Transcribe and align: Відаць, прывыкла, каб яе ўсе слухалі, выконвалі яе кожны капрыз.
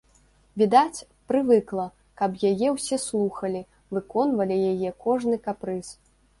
Відаць, 0.61 1.05
прывыкла, 1.31 1.85
каб 2.23 2.31
яе 2.53 2.73
ўсе 2.77 2.97
слухалі, 3.05 3.61
выконвалі 3.99 4.61
яе 4.75 4.89
кожны 5.07 5.35
капрыз. 5.49 5.97